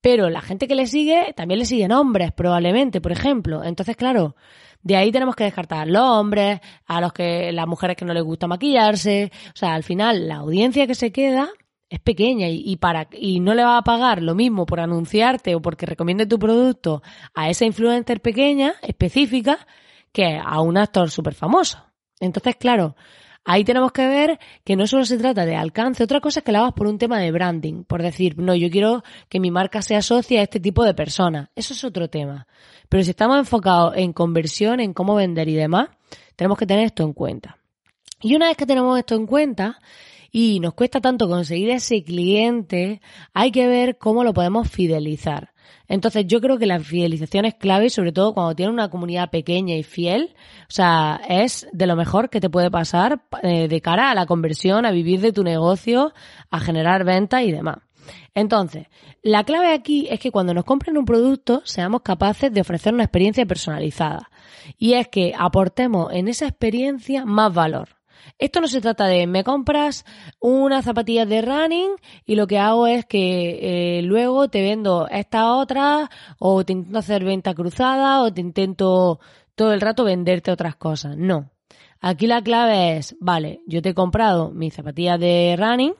pero 0.00 0.30
la 0.30 0.42
gente 0.42 0.68
que 0.68 0.76
le 0.76 0.86
sigue 0.86 1.32
también 1.36 1.58
le 1.58 1.66
siguen 1.66 1.90
hombres, 1.90 2.30
probablemente, 2.30 3.00
por 3.00 3.10
ejemplo. 3.10 3.64
Entonces, 3.64 3.96
claro, 3.96 4.36
De 4.82 4.96
ahí 4.96 5.12
tenemos 5.12 5.36
que 5.36 5.44
descartar 5.44 5.80
a 5.80 5.86
los 5.86 6.02
hombres, 6.02 6.60
a 6.86 7.00
los 7.00 7.12
que, 7.12 7.52
las 7.52 7.66
mujeres 7.66 7.96
que 7.96 8.04
no 8.04 8.14
les 8.14 8.22
gusta 8.22 8.46
maquillarse. 8.46 9.30
O 9.48 9.56
sea, 9.56 9.74
al 9.74 9.82
final, 9.82 10.28
la 10.28 10.36
audiencia 10.36 10.86
que 10.86 10.94
se 10.94 11.12
queda 11.12 11.50
es 11.90 12.00
pequeña 12.00 12.48
y, 12.48 12.76
para, 12.76 13.08
y 13.12 13.40
no 13.40 13.54
le 13.54 13.64
va 13.64 13.78
a 13.78 13.82
pagar 13.82 14.22
lo 14.22 14.34
mismo 14.34 14.66
por 14.66 14.80
anunciarte 14.80 15.54
o 15.54 15.62
porque 15.62 15.86
recomiende 15.86 16.26
tu 16.26 16.38
producto 16.38 17.02
a 17.34 17.48
esa 17.48 17.64
influencer 17.64 18.20
pequeña, 18.20 18.74
específica, 18.82 19.66
que 20.12 20.38
a 20.42 20.60
un 20.60 20.76
actor 20.76 21.10
súper 21.10 21.34
famoso. 21.34 21.82
Entonces, 22.20 22.56
claro, 22.56 22.94
ahí 23.48 23.64
tenemos 23.64 23.92
que 23.92 24.06
ver 24.06 24.38
que 24.62 24.76
no 24.76 24.86
solo 24.86 25.06
se 25.06 25.16
trata 25.16 25.46
de 25.46 25.56
alcance, 25.56 26.04
otra 26.04 26.20
cosa 26.20 26.40
es 26.40 26.44
que 26.44 26.52
lo 26.52 26.58
hagas 26.58 26.74
por 26.74 26.86
un 26.86 26.98
tema 26.98 27.18
de 27.18 27.32
branding, 27.32 27.82
por 27.84 28.02
decir, 28.02 28.36
no, 28.36 28.54
yo 28.54 28.68
quiero 28.70 29.02
que 29.30 29.40
mi 29.40 29.50
marca 29.50 29.80
se 29.80 29.96
asocie 29.96 30.38
a 30.38 30.42
este 30.42 30.60
tipo 30.60 30.84
de 30.84 30.92
personas. 30.92 31.48
Eso 31.56 31.72
es 31.72 31.82
otro 31.82 32.10
tema. 32.10 32.46
Pero 32.90 33.02
si 33.02 33.10
estamos 33.10 33.38
enfocados 33.38 33.94
en 33.96 34.12
conversión, 34.12 34.80
en 34.80 34.92
cómo 34.92 35.14
vender 35.14 35.48
y 35.48 35.54
demás, 35.54 35.88
tenemos 36.36 36.58
que 36.58 36.66
tener 36.66 36.84
esto 36.84 37.02
en 37.04 37.14
cuenta. 37.14 37.56
Y 38.20 38.36
una 38.36 38.48
vez 38.48 38.56
que 38.58 38.66
tenemos 38.66 38.98
esto 38.98 39.14
en 39.14 39.26
cuenta, 39.26 39.78
y 40.30 40.60
nos 40.60 40.74
cuesta 40.74 41.00
tanto 41.00 41.26
conseguir 41.26 41.70
ese 41.70 42.04
cliente, 42.04 43.00
hay 43.32 43.50
que 43.50 43.66
ver 43.66 43.96
cómo 43.96 44.24
lo 44.24 44.34
podemos 44.34 44.70
fidelizar. 44.70 45.54
Entonces 45.88 46.26
yo 46.26 46.40
creo 46.40 46.58
que 46.58 46.66
la 46.66 46.80
fidelización 46.80 47.44
es 47.44 47.54
clave, 47.54 47.90
sobre 47.90 48.12
todo 48.12 48.34
cuando 48.34 48.54
tienes 48.54 48.72
una 48.72 48.90
comunidad 48.90 49.30
pequeña 49.30 49.74
y 49.74 49.82
fiel. 49.82 50.34
O 50.62 50.72
sea, 50.72 51.20
es 51.28 51.66
de 51.72 51.86
lo 51.86 51.96
mejor 51.96 52.30
que 52.30 52.40
te 52.40 52.50
puede 52.50 52.70
pasar 52.70 53.22
eh, 53.42 53.68
de 53.68 53.80
cara 53.80 54.10
a 54.10 54.14
la 54.14 54.26
conversión, 54.26 54.84
a 54.84 54.90
vivir 54.90 55.20
de 55.20 55.32
tu 55.32 55.44
negocio, 55.44 56.12
a 56.50 56.60
generar 56.60 57.04
ventas 57.04 57.42
y 57.42 57.52
demás. 57.52 57.78
Entonces, 58.34 58.86
la 59.22 59.44
clave 59.44 59.72
aquí 59.72 60.06
es 60.10 60.20
que 60.20 60.30
cuando 60.30 60.54
nos 60.54 60.64
compren 60.64 60.96
un 60.96 61.04
producto 61.04 61.62
seamos 61.64 62.02
capaces 62.02 62.52
de 62.52 62.60
ofrecer 62.60 62.94
una 62.94 63.04
experiencia 63.04 63.44
personalizada. 63.46 64.30
Y 64.78 64.94
es 64.94 65.08
que 65.08 65.34
aportemos 65.36 66.12
en 66.12 66.28
esa 66.28 66.46
experiencia 66.46 67.24
más 67.24 67.52
valor. 67.52 67.97
Esto 68.38 68.60
no 68.60 68.68
se 68.68 68.80
trata 68.80 69.06
de 69.06 69.26
me 69.26 69.42
compras 69.42 70.04
unas 70.38 70.84
zapatillas 70.84 71.28
de 71.28 71.42
running 71.42 71.90
y 72.24 72.36
lo 72.36 72.46
que 72.46 72.58
hago 72.58 72.86
es 72.86 73.04
que 73.04 73.98
eh, 73.98 74.02
luego 74.02 74.48
te 74.48 74.62
vendo 74.62 75.08
esta 75.08 75.56
otra 75.56 76.08
o 76.38 76.64
te 76.64 76.72
intento 76.72 76.98
hacer 76.98 77.24
venta 77.24 77.52
cruzada 77.54 78.22
o 78.22 78.32
te 78.32 78.40
intento 78.40 79.18
todo 79.56 79.72
el 79.72 79.80
rato 79.80 80.04
venderte 80.04 80.52
otras 80.52 80.76
cosas. 80.76 81.16
No. 81.16 81.50
Aquí 82.00 82.28
la 82.28 82.40
clave 82.40 82.96
es, 82.96 83.16
vale, 83.18 83.60
yo 83.66 83.82
te 83.82 83.88
he 83.88 83.94
comprado 83.94 84.50
mis 84.50 84.72
zapatillas 84.72 85.18
de 85.18 85.56
running, 85.58 85.94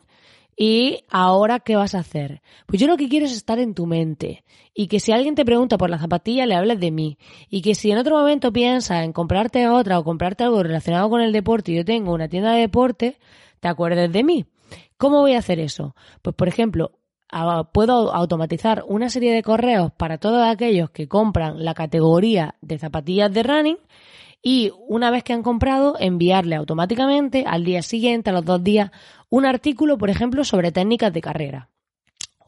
¿Y 0.61 1.05
ahora 1.09 1.61
qué 1.61 1.77
vas 1.77 1.95
a 1.95 2.01
hacer? 2.01 2.43
Pues 2.67 2.81
yo 2.81 2.89
lo 2.89 2.97
que 2.97 3.09
quiero 3.09 3.27
es 3.27 3.33
estar 3.33 3.61
en 3.61 3.75
tu 3.75 3.87
mente 3.87 4.43
y 4.75 4.89
que 4.89 4.99
si 4.99 5.13
alguien 5.13 5.37
te 5.37 5.45
pregunta 5.45 5.79
por 5.79 5.89
la 5.89 6.01
zapatilla 6.01 6.47
le 6.47 6.57
hables 6.57 6.81
de 6.81 6.91
mí 6.91 7.17
y 7.49 7.63
que 7.63 7.77
si 7.77 7.93
en 7.93 7.99
otro 7.99 8.19
momento 8.19 8.53
piensas 8.53 9.05
en 9.05 9.13
comprarte 9.13 9.69
otra 9.69 10.01
o 10.01 10.05
comprarte 10.05 10.43
algo 10.43 10.61
relacionado 10.65 11.09
con 11.11 11.21
el 11.21 11.33
deporte 11.33 11.71
y 11.71 11.77
yo 11.77 11.85
tengo 11.85 12.13
una 12.13 12.29
tienda 12.29 12.55
de 12.55 12.63
deporte, 12.63 13.19
te 13.61 13.69
acuerdes 13.69 14.13
de 14.13 14.25
mí. 14.25 14.47
¿Cómo 14.97 15.21
voy 15.21 15.35
a 15.35 15.39
hacer 15.39 15.61
eso? 15.61 15.95
Pues 16.23 16.35
por 16.35 16.49
ejemplo, 16.49 16.91
puedo 17.73 18.13
automatizar 18.13 18.83
una 18.89 19.11
serie 19.11 19.33
de 19.33 19.45
correos 19.45 19.93
para 19.93 20.19
todos 20.19 20.45
aquellos 20.45 20.91
que 20.91 21.07
compran 21.07 21.65
la 21.65 21.75
categoría 21.75 22.57
de 22.63 22.79
zapatillas 22.79 23.33
de 23.33 23.45
running 23.45 23.79
y 24.43 24.73
una 24.87 25.11
vez 25.11 25.25
que 25.25 25.33
han 25.33 25.43
comprado, 25.43 25.97
enviarle 25.99 26.57
automáticamente 26.57 27.45
al 27.47 27.65
día 27.65 27.83
siguiente, 27.83 28.31
a 28.31 28.33
los 28.33 28.45
dos 28.45 28.63
días, 28.63 28.91
un 29.29 29.45
artículo, 29.45 29.99
por 29.99 30.11
ejemplo, 30.11 30.45
sobre 30.45 30.73
técnicas 30.73 31.13
de 31.13 31.21
carrera. 31.21 31.69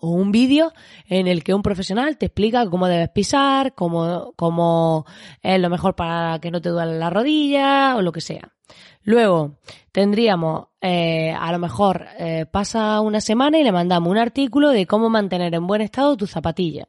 O 0.02 0.10
un 0.10 0.32
vídeo 0.32 0.72
en 1.06 1.26
el 1.26 1.44
que 1.44 1.52
un 1.52 1.62
profesional 1.62 2.16
te 2.16 2.26
explica 2.26 2.68
cómo 2.70 2.86
debes 2.86 3.10
pisar, 3.10 3.74
cómo, 3.74 4.32
cómo 4.36 5.04
es 5.42 5.60
lo 5.60 5.68
mejor 5.68 5.94
para 5.94 6.38
que 6.38 6.50
no 6.50 6.62
te 6.62 6.70
duele 6.70 6.98
la 6.98 7.10
rodilla 7.10 7.96
o 7.96 8.02
lo 8.02 8.12
que 8.12 8.22
sea. 8.22 8.54
Luego 9.02 9.58
tendríamos, 9.92 10.68
eh, 10.80 11.34
a 11.38 11.52
lo 11.52 11.58
mejor 11.58 12.06
eh, 12.18 12.46
pasa 12.50 13.00
una 13.00 13.20
semana 13.20 13.58
y 13.58 13.64
le 13.64 13.72
mandamos 13.72 14.10
un 14.10 14.18
artículo 14.18 14.70
de 14.70 14.86
cómo 14.86 15.10
mantener 15.10 15.54
en 15.54 15.66
buen 15.66 15.82
estado 15.82 16.16
tu 16.16 16.26
zapatilla. 16.26 16.86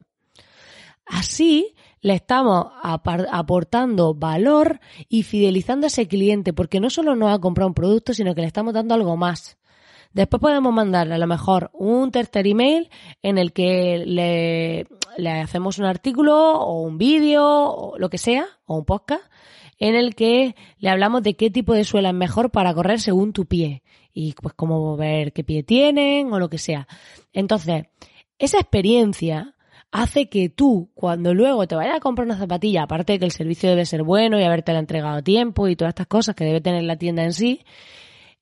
Así 1.04 1.74
le 2.02 2.14
estamos 2.14 2.66
aportando 2.82 4.12
valor 4.12 4.80
y 5.08 5.22
fidelizando 5.22 5.86
a 5.86 5.88
ese 5.88 6.08
cliente 6.08 6.52
porque 6.52 6.80
no 6.80 6.90
solo 6.90 7.14
nos 7.14 7.32
ha 7.32 7.38
comprado 7.38 7.68
un 7.68 7.74
producto, 7.74 8.12
sino 8.12 8.34
que 8.34 8.40
le 8.40 8.48
estamos 8.48 8.74
dando 8.74 8.94
algo 8.94 9.16
más. 9.16 9.56
Después 10.12 10.40
podemos 10.40 10.74
mandarle 10.74 11.14
a 11.14 11.18
lo 11.18 11.26
mejor 11.26 11.70
un 11.72 12.10
tercer 12.10 12.46
email 12.46 12.90
en 13.22 13.38
el 13.38 13.52
que 13.52 14.02
le, 14.04 14.86
le 15.16 15.30
hacemos 15.30 15.78
un 15.78 15.86
artículo 15.86 16.58
o 16.58 16.82
un 16.82 16.98
vídeo 16.98 17.44
o 17.46 17.98
lo 17.98 18.10
que 18.10 18.18
sea, 18.18 18.46
o 18.66 18.76
un 18.76 18.84
podcast, 18.84 19.24
en 19.78 19.94
el 19.94 20.14
que 20.14 20.54
le 20.78 20.90
hablamos 20.90 21.22
de 21.22 21.34
qué 21.34 21.50
tipo 21.50 21.72
de 21.72 21.84
suela 21.84 22.10
es 22.10 22.14
mejor 22.14 22.50
para 22.50 22.74
correr 22.74 23.00
según 23.00 23.32
tu 23.32 23.46
pie 23.46 23.82
y 24.12 24.34
pues 24.34 24.54
cómo 24.54 24.96
ver 24.96 25.32
qué 25.32 25.44
pie 25.44 25.62
tienen 25.62 26.32
o 26.32 26.38
lo 26.38 26.50
que 26.50 26.58
sea. 26.58 26.86
Entonces, 27.32 27.86
esa 28.38 28.58
experiencia 28.58 29.54
hace 29.92 30.28
que 30.28 30.48
tú, 30.48 30.90
cuando 30.94 31.34
luego 31.34 31.68
te 31.68 31.76
vayas 31.76 31.96
a 31.96 32.00
comprar 32.00 32.26
una 32.26 32.38
zapatilla, 32.38 32.84
aparte 32.84 33.12
de 33.12 33.18
que 33.18 33.26
el 33.26 33.30
servicio 33.30 33.68
debe 33.68 33.84
ser 33.84 34.02
bueno 34.02 34.40
y 34.40 34.42
haberte 34.42 34.72
la 34.72 34.78
entregado 34.78 35.18
a 35.18 35.22
tiempo 35.22 35.68
y 35.68 35.76
todas 35.76 35.90
estas 35.90 36.06
cosas 36.06 36.34
que 36.34 36.44
debe 36.44 36.62
tener 36.62 36.82
la 36.84 36.96
tienda 36.96 37.22
en 37.22 37.34
sí, 37.34 37.60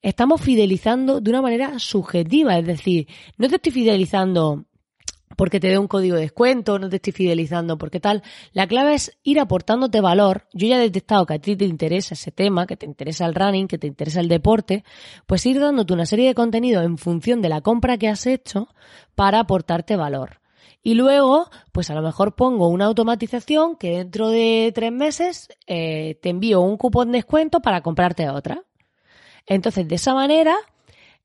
estamos 0.01 0.41
fidelizando 0.41 1.19
de 1.19 1.29
una 1.29 1.41
manera 1.41 1.77
subjetiva. 1.77 2.57
Es 2.57 2.65
decir, 2.65 3.07
no 3.37 3.49
te 3.49 3.55
estoy 3.57 3.73
fidelizando 3.73 4.65
porque 5.35 5.59
te 5.59 5.67
dé 5.67 5.77
un 5.77 5.87
código 5.87 6.15
de 6.15 6.23
descuento, 6.23 6.79
no 6.79 6.89
te 6.89 6.97
estoy 6.97 7.13
fidelizando 7.13 7.77
porque 7.77 7.99
tal. 7.99 8.23
La 8.53 8.65
clave 8.65 8.93
es 8.93 9.17
ir 9.23 9.39
aportándote 9.39 9.99
valor. 9.99 10.47
Yo 10.53 10.67
ya 10.67 10.77
he 10.77 10.81
detectado 10.81 11.25
que 11.25 11.33
a 11.33 11.39
ti 11.39 11.57
te 11.57 11.65
interesa 11.65 12.13
ese 12.13 12.31
tema, 12.31 12.65
que 12.65 12.77
te 12.77 12.85
interesa 12.85 13.25
el 13.25 13.35
running, 13.35 13.67
que 13.67 13.77
te 13.77 13.87
interesa 13.87 14.21
el 14.21 14.29
deporte, 14.29 14.85
pues 15.27 15.45
ir 15.45 15.59
dándote 15.59 15.93
una 15.93 16.05
serie 16.05 16.27
de 16.27 16.35
contenido 16.35 16.81
en 16.81 16.97
función 16.97 17.41
de 17.41 17.49
la 17.49 17.59
compra 17.59 17.97
que 17.97 18.07
has 18.07 18.25
hecho 18.25 18.69
para 19.15 19.39
aportarte 19.41 19.97
valor. 19.97 20.40
Y 20.83 20.95
luego, 20.95 21.49
pues 21.71 21.89
a 21.91 21.95
lo 21.95 22.01
mejor 22.01 22.35
pongo 22.35 22.67
una 22.67 22.85
automatización 22.85 23.75
que 23.75 23.97
dentro 23.97 24.29
de 24.29 24.71
tres 24.73 24.91
meses 24.91 25.49
eh, 25.67 26.17
te 26.21 26.29
envío 26.29 26.61
un 26.61 26.77
cupón 26.77 27.11
de 27.11 27.19
descuento 27.19 27.61
para 27.61 27.81
comprarte 27.81 28.29
otra. 28.29 28.63
Entonces, 29.45 29.87
de 29.87 29.95
esa 29.95 30.13
manera, 30.15 30.55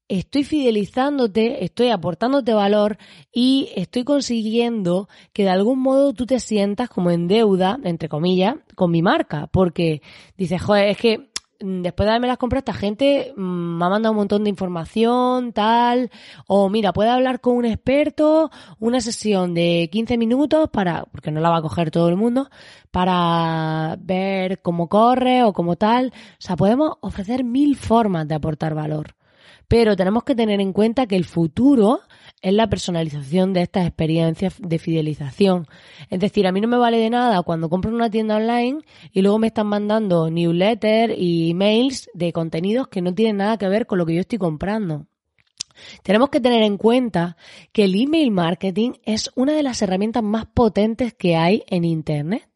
estoy 0.09 0.45
fidelizándote, 0.45 1.65
estoy 1.65 1.89
aportándote 1.89 2.53
valor 2.53 2.99
y 3.33 3.71
estoy 3.75 4.05
consiguiendo 4.05 5.09
que 5.33 5.45
de 5.45 5.51
algún 5.51 5.81
modo 5.81 6.13
tú 6.13 6.27
te 6.27 6.39
sientas 6.39 6.89
como 6.89 7.11
en 7.11 7.27
deuda, 7.27 7.79
entre 7.83 8.09
comillas, 8.09 8.57
con 8.75 8.91
mi 8.91 9.01
marca. 9.03 9.47
Porque 9.47 10.03
dices, 10.37 10.61
joder, 10.63 10.89
es 10.89 10.99
que 10.99 11.31
después 11.61 12.07
de 12.07 12.11
haberme 12.11 12.29
las 12.29 12.39
comprado, 12.39 12.61
esta 12.61 12.73
gente 12.73 13.33
mm, 13.37 13.79
me 13.79 13.85
ha 13.85 13.89
mandado 13.89 14.13
un 14.13 14.19
montón 14.19 14.45
de 14.45 14.51
información, 14.51 15.53
tal, 15.53 16.11
o 16.47 16.69
mira, 16.69 16.93
puede 16.93 17.11
hablar 17.11 17.41
con 17.41 17.57
un 17.57 17.65
experto, 17.65 18.51
una 18.79 19.01
sesión 19.01 19.55
de 19.55 19.89
15 19.91 20.19
minutos 20.19 20.69
para, 20.71 21.05
porque 21.05 21.31
no 21.31 21.41
la 21.41 21.51
va 21.51 21.59
a 21.59 21.63
coger 21.63 21.91
todo 21.91 22.09
el 22.09 22.17
mundo, 22.17 22.49
para 22.91 23.97
ver 24.01 24.61
cómo 24.63 24.89
corre 24.89 25.43
o 25.43 25.53
cómo 25.53 25.77
tal. 25.77 26.13
O 26.15 26.37
sea, 26.39 26.57
podemos 26.57 26.95
ofrecer 27.01 27.45
mil 27.45 27.77
formas 27.77 28.27
de 28.29 28.35
aportar 28.35 28.75
valor. 28.75 29.15
Pero 29.69 29.97
tenemos 29.97 30.25
que 30.25 30.35
tener 30.35 30.61
en 30.61 30.73
cuenta 30.73 31.07
que 31.07 31.17
el 31.17 31.25
futuro 31.25 32.01
es 32.43 32.53
la 32.53 32.69
personalización 32.69 33.53
de 33.53 33.63
estas 33.63 33.87
experiencias 33.87 34.55
de 34.59 34.79
fidelización. 34.79 35.67
Es 36.11 36.21
decir, 36.21 36.47
a 36.47 36.53
mí 36.53 36.61
no 36.61 36.69
me 36.69 36.77
vale 36.77 36.99
de 36.99 37.11
nada 37.11 37.43
cuando 37.43 37.69
compro 37.69 37.95
una 37.95 38.11
tienda 38.11 38.37
online 38.37 38.81
y 39.13 39.23
luego 39.23 39.39
me 39.39 39.49
están 39.49 39.67
mandando 39.67 40.31
newsletters 40.31 41.15
y 41.17 41.51
emails 41.51 42.11
de 42.15 42.33
contenidos 42.33 42.89
que 42.89 43.03
no 43.03 43.15
tienen 43.15 43.39
nada 43.39 43.59
que 43.59 43.69
ver 43.69 43.87
con 43.87 43.99
lo 43.99 44.07
que 44.07 44.15
yo 44.15 44.21
estoy 44.21 44.39
comprando. 44.39 45.07
Tenemos 46.03 46.31
que 46.31 46.41
tener 46.41 46.63
en 46.63 46.79
cuenta 46.79 47.37
que 47.73 47.85
el 47.85 48.01
email 48.01 48.31
marketing 48.31 48.93
es 49.05 49.31
una 49.35 49.53
de 49.53 49.63
las 49.63 49.83
herramientas 49.83 50.23
más 50.23 50.47
potentes 50.47 51.15
que 51.15 51.37
hay 51.37 51.65
en 51.67 51.85
Internet. 51.85 52.49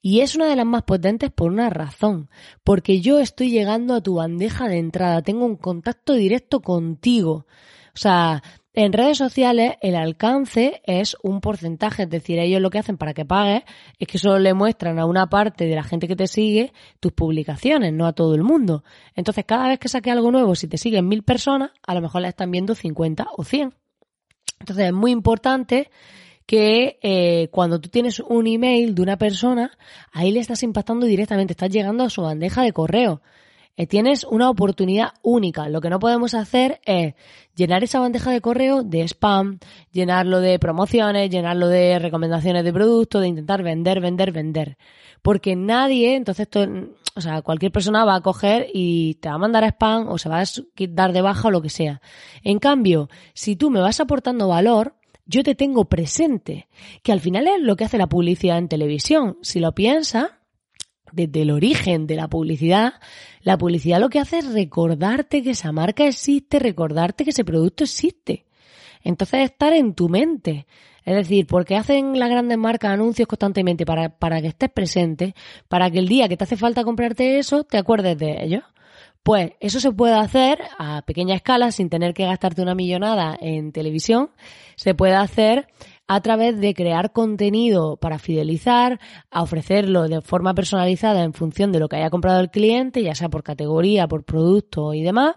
Y 0.00 0.20
es 0.20 0.36
una 0.36 0.46
de 0.46 0.56
las 0.56 0.66
más 0.66 0.84
potentes 0.84 1.30
por 1.32 1.50
una 1.50 1.70
razón, 1.70 2.30
porque 2.62 3.00
yo 3.00 3.18
estoy 3.18 3.50
llegando 3.50 3.94
a 3.94 4.00
tu 4.00 4.14
bandeja 4.14 4.68
de 4.68 4.78
entrada, 4.78 5.22
tengo 5.22 5.44
un 5.44 5.56
contacto 5.56 6.14
directo 6.14 6.60
contigo. 6.60 7.46
O 7.94 8.00
sea, 8.00 8.44
en 8.74 8.92
redes 8.92 9.18
sociales 9.18 9.74
el 9.80 9.96
alcance 9.96 10.82
es 10.84 11.16
un 11.22 11.40
porcentaje, 11.40 12.04
es 12.04 12.10
decir, 12.10 12.38
ellos 12.38 12.60
lo 12.60 12.70
que 12.70 12.78
hacen 12.78 12.96
para 12.96 13.14
que 13.14 13.24
pagues 13.24 13.62
es 13.98 14.06
que 14.06 14.18
solo 14.18 14.38
le 14.38 14.54
muestran 14.54 14.98
a 14.98 15.06
una 15.06 15.28
parte 15.28 15.66
de 15.66 15.74
la 15.74 15.82
gente 15.82 16.06
que 16.06 16.16
te 16.16 16.26
sigue 16.26 16.72
tus 17.00 17.12
publicaciones, 17.12 17.92
no 17.92 18.06
a 18.06 18.12
todo 18.12 18.34
el 18.34 18.42
mundo. 18.42 18.84
Entonces, 19.14 19.44
cada 19.46 19.68
vez 19.68 19.78
que 19.78 19.88
saque 19.88 20.10
algo 20.10 20.30
nuevo, 20.30 20.54
si 20.54 20.68
te 20.68 20.78
siguen 20.78 21.08
mil 21.08 21.22
personas, 21.22 21.70
a 21.86 21.94
lo 21.94 22.02
mejor 22.02 22.22
la 22.22 22.28
están 22.28 22.50
viendo 22.50 22.74
50 22.74 23.28
o 23.36 23.42
100. 23.42 23.74
Entonces, 24.60 24.86
es 24.86 24.92
muy 24.92 25.12
importante 25.12 25.90
que 26.46 26.98
eh, 27.02 27.48
cuando 27.50 27.80
tú 27.80 27.88
tienes 27.88 28.20
un 28.20 28.46
email 28.46 28.94
de 28.94 29.02
una 29.02 29.18
persona, 29.18 29.76
ahí 30.12 30.30
le 30.30 30.40
estás 30.40 30.62
impactando 30.62 31.06
directamente, 31.06 31.52
estás 31.52 31.70
llegando 31.70 32.04
a 32.04 32.10
su 32.10 32.22
bandeja 32.22 32.62
de 32.62 32.72
correo. 32.72 33.22
Eh, 33.78 33.86
tienes 33.86 34.24
una 34.24 34.50
oportunidad 34.50 35.14
única. 35.22 35.68
Lo 35.68 35.80
que 35.80 35.88
no 35.88 36.00
podemos 36.00 36.34
hacer 36.34 36.80
es 36.84 37.14
llenar 37.54 37.84
esa 37.84 38.00
bandeja 38.00 38.32
de 38.32 38.40
correo 38.40 38.82
de 38.82 39.06
spam, 39.06 39.60
llenarlo 39.92 40.40
de 40.40 40.58
promociones, 40.58 41.30
llenarlo 41.30 41.68
de 41.68 42.00
recomendaciones 42.00 42.64
de 42.64 42.72
productos, 42.72 43.22
de 43.22 43.28
intentar 43.28 43.62
vender, 43.62 44.00
vender, 44.00 44.32
vender. 44.32 44.78
Porque 45.22 45.54
nadie, 45.54 46.16
entonces, 46.16 46.48
o 47.14 47.20
sea, 47.20 47.40
cualquier 47.42 47.70
persona 47.70 48.04
va 48.04 48.16
a 48.16 48.20
coger 48.20 48.66
y 48.74 49.14
te 49.14 49.28
va 49.28 49.36
a 49.36 49.38
mandar 49.38 49.62
spam 49.62 50.08
o 50.08 50.18
se 50.18 50.28
va 50.28 50.40
a 50.40 50.44
dar 50.88 51.12
de 51.12 51.22
baja 51.22 51.46
o 51.46 51.52
lo 51.52 51.62
que 51.62 51.70
sea. 51.70 52.02
En 52.42 52.58
cambio, 52.58 53.08
si 53.32 53.54
tú 53.54 53.70
me 53.70 53.80
vas 53.80 54.00
aportando 54.00 54.48
valor, 54.48 54.96
yo 55.24 55.44
te 55.44 55.54
tengo 55.54 55.84
presente, 55.84 56.66
que 57.04 57.12
al 57.12 57.20
final 57.20 57.46
es 57.46 57.60
lo 57.60 57.76
que 57.76 57.84
hace 57.84 57.98
la 57.98 58.08
publicidad 58.08 58.58
en 58.58 58.66
televisión. 58.66 59.38
Si 59.42 59.60
lo 59.60 59.72
piensas, 59.72 60.30
desde 61.12 61.42
el 61.42 61.50
origen 61.50 62.06
de 62.06 62.16
la 62.16 62.28
publicidad, 62.28 62.94
la 63.42 63.58
publicidad 63.58 64.00
lo 64.00 64.08
que 64.08 64.18
hace 64.18 64.38
es 64.38 64.52
recordarte 64.52 65.42
que 65.42 65.50
esa 65.50 65.72
marca 65.72 66.06
existe, 66.06 66.58
recordarte 66.58 67.24
que 67.24 67.30
ese 67.30 67.44
producto 67.44 67.84
existe. 67.84 68.46
Entonces 69.02 69.40
estar 69.40 69.72
en 69.72 69.94
tu 69.94 70.08
mente. 70.08 70.66
Es 71.04 71.14
decir, 71.14 71.46
porque 71.46 71.76
hacen 71.76 72.18
las 72.18 72.28
grandes 72.28 72.58
marcas 72.58 72.90
anuncios 72.90 73.26
constantemente 73.26 73.86
para, 73.86 74.10
para 74.10 74.42
que 74.42 74.48
estés 74.48 74.70
presente, 74.70 75.34
para 75.68 75.90
que 75.90 75.98
el 75.98 76.08
día 76.08 76.28
que 76.28 76.36
te 76.36 76.44
hace 76.44 76.56
falta 76.56 76.84
comprarte 76.84 77.38
eso, 77.38 77.64
te 77.64 77.78
acuerdes 77.78 78.18
de 78.18 78.44
ello. 78.44 78.62
Pues 79.22 79.52
eso 79.60 79.80
se 79.80 79.92
puede 79.92 80.14
hacer 80.14 80.58
a 80.78 81.02
pequeña 81.02 81.34
escala 81.34 81.72
sin 81.72 81.88
tener 81.88 82.14
que 82.14 82.24
gastarte 82.24 82.62
una 82.62 82.74
millonada 82.74 83.36
en 83.40 83.72
televisión. 83.72 84.30
Se 84.76 84.94
puede 84.94 85.14
hacer 85.14 85.68
a 86.08 86.22
través 86.22 86.58
de 86.58 86.72
crear 86.72 87.12
contenido 87.12 87.98
para 87.98 88.18
fidelizar, 88.18 88.98
a 89.30 89.42
ofrecerlo 89.42 90.08
de 90.08 90.22
forma 90.22 90.54
personalizada 90.54 91.22
en 91.22 91.34
función 91.34 91.70
de 91.70 91.80
lo 91.80 91.88
que 91.88 91.96
haya 91.96 92.10
comprado 92.10 92.40
el 92.40 92.50
cliente, 92.50 93.02
ya 93.02 93.14
sea 93.14 93.28
por 93.28 93.42
categoría, 93.42 94.08
por 94.08 94.24
producto 94.24 94.94
y 94.94 95.02
demás, 95.02 95.36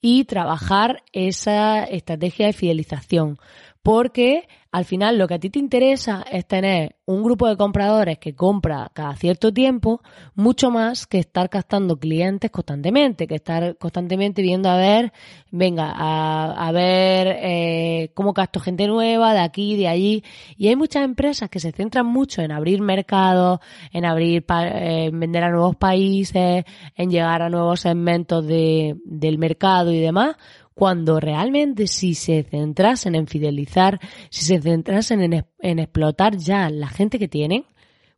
y 0.00 0.24
trabajar 0.24 1.02
esa 1.12 1.82
estrategia 1.82 2.46
de 2.46 2.52
fidelización. 2.52 3.38
Porque 3.86 4.48
al 4.72 4.84
final 4.84 5.16
lo 5.16 5.28
que 5.28 5.34
a 5.34 5.38
ti 5.38 5.48
te 5.48 5.60
interesa 5.60 6.24
es 6.28 6.44
tener 6.44 6.96
un 7.04 7.22
grupo 7.22 7.46
de 7.46 7.56
compradores 7.56 8.18
que 8.18 8.34
compra 8.34 8.90
cada 8.92 9.14
cierto 9.14 9.52
tiempo, 9.54 10.02
mucho 10.34 10.72
más 10.72 11.06
que 11.06 11.20
estar 11.20 11.48
captando 11.48 11.96
clientes 11.96 12.50
constantemente, 12.50 13.28
que 13.28 13.36
estar 13.36 13.76
constantemente 13.76 14.42
viendo 14.42 14.68
a 14.68 14.76
ver, 14.76 15.12
venga, 15.52 15.92
a, 15.94 16.72
ver 16.72 17.28
eh, 17.40 18.10
cómo 18.14 18.34
capto 18.34 18.58
gente 18.58 18.88
nueva 18.88 19.34
de 19.34 19.38
aquí, 19.38 19.76
de 19.76 19.86
allí. 19.86 20.24
Y 20.56 20.66
hay 20.66 20.74
muchas 20.74 21.04
empresas 21.04 21.48
que 21.48 21.60
se 21.60 21.70
centran 21.70 22.06
mucho 22.06 22.42
en 22.42 22.50
abrir 22.50 22.80
mercados, 22.80 23.60
en 23.92 24.04
abrir, 24.04 24.44
eh, 24.48 25.10
vender 25.12 25.44
a 25.44 25.50
nuevos 25.50 25.76
países, 25.76 26.64
en 26.96 27.10
llegar 27.12 27.40
a 27.40 27.50
nuevos 27.50 27.82
segmentos 27.82 28.44
de, 28.44 28.96
del 29.04 29.38
mercado 29.38 29.92
y 29.92 30.00
demás 30.00 30.34
cuando 30.76 31.20
realmente 31.20 31.86
si 31.86 32.12
se 32.12 32.42
centrasen 32.42 33.14
en 33.14 33.26
fidelizar, 33.26 33.98
si 34.28 34.44
se 34.44 34.60
centrasen 34.60 35.22
en, 35.22 35.78
explotar 35.78 36.36
ya 36.36 36.68
la 36.68 36.88
gente 36.88 37.18
que 37.18 37.28
tienen, 37.28 37.64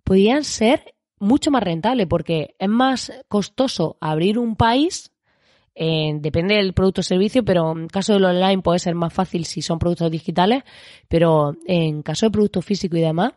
podrían 0.03 0.43
ser 0.43 0.97
mucho 1.21 1.53
más 1.53 1.63
rentables 1.63 2.09
porque 2.09 2.57
es 2.59 2.69
más 2.69 3.13
costoso 3.29 3.97
abrir 4.01 4.41
un 4.41 4.57
país, 4.57 5.13
eh, 5.77 6.11
depende 6.19 6.57
del 6.57 6.75
producto 6.75 7.01
o 7.01 7.05
servicio, 7.05 7.45
pero 7.45 7.71
en 7.71 7.87
caso 7.87 8.15
del 8.15 8.25
online 8.25 8.61
puede 8.61 8.81
ser 8.81 8.97
más 8.97 9.13
fácil 9.13 9.45
si 9.45 9.63
son 9.63 9.79
productos 9.79 10.11
digitales, 10.11 10.65
pero 11.07 11.55
en 11.65 12.03
caso 12.03 12.27
de 12.27 12.33
producto 12.33 12.61
físico 12.61 12.97
y 12.97 13.03
demás, 13.03 13.35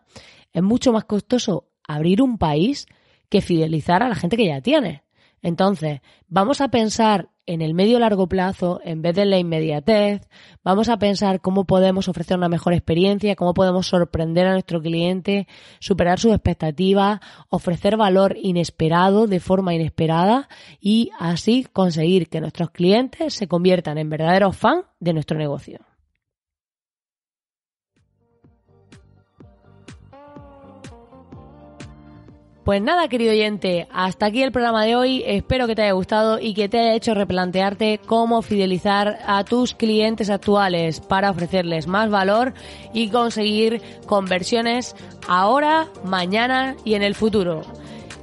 es 0.51 0.63
mucho 0.63 0.91
más 0.91 1.05
costoso 1.05 1.67
abrir 1.87 2.23
un 2.23 2.39
país 2.39 2.87
que 3.29 3.41
fidelizar 3.41 4.01
a 4.01 4.09
la 4.09 4.15
gente 4.15 4.35
que 4.35 4.47
ya 4.47 4.61
tiene. 4.61 5.03
Entonces, 5.43 6.01
vamos 6.27 6.59
a 6.59 6.69
pensar 6.69 7.29
en 7.51 7.61
el 7.61 7.73
medio 7.73 7.99
largo 7.99 8.27
plazo 8.27 8.79
en 8.85 9.01
vez 9.01 9.13
de 9.13 9.25
la 9.25 9.37
inmediatez. 9.37 10.21
Vamos 10.63 10.87
a 10.87 10.97
pensar 10.97 11.41
cómo 11.41 11.65
podemos 11.65 12.07
ofrecer 12.07 12.37
una 12.37 12.47
mejor 12.47 12.71
experiencia, 12.71 13.35
cómo 13.35 13.53
podemos 13.53 13.87
sorprender 13.87 14.47
a 14.47 14.53
nuestro 14.53 14.81
cliente, 14.81 15.47
superar 15.79 16.17
sus 16.17 16.31
expectativas, 16.31 17.19
ofrecer 17.49 17.97
valor 17.97 18.37
inesperado 18.41 19.27
de 19.27 19.41
forma 19.41 19.75
inesperada 19.75 20.47
y 20.79 21.11
así 21.19 21.67
conseguir 21.73 22.29
que 22.29 22.39
nuestros 22.39 22.71
clientes 22.71 23.33
se 23.33 23.49
conviertan 23.49 23.97
en 23.97 24.09
verdaderos 24.09 24.55
fans 24.55 24.85
de 25.01 25.11
nuestro 25.11 25.37
negocio. 25.37 25.90
Pues 32.63 32.79
nada, 32.79 33.07
querido 33.07 33.31
oyente, 33.31 33.87
hasta 33.91 34.27
aquí 34.27 34.43
el 34.43 34.51
programa 34.51 34.85
de 34.85 34.95
hoy. 34.95 35.23
Espero 35.25 35.65
que 35.65 35.73
te 35.73 35.81
haya 35.81 35.93
gustado 35.93 36.39
y 36.39 36.53
que 36.53 36.69
te 36.69 36.79
haya 36.79 36.93
hecho 36.93 37.15
replantearte 37.15 37.99
cómo 38.05 38.43
fidelizar 38.43 39.17
a 39.25 39.43
tus 39.43 39.73
clientes 39.73 40.29
actuales 40.29 40.99
para 40.99 41.31
ofrecerles 41.31 41.87
más 41.87 42.11
valor 42.11 42.53
y 42.93 43.09
conseguir 43.09 43.81
conversiones 44.05 44.95
ahora, 45.27 45.87
mañana 46.05 46.75
y 46.85 46.93
en 46.93 47.01
el 47.01 47.15
futuro. 47.15 47.63